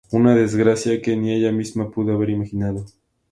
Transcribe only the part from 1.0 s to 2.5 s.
ni ella misma pudo haber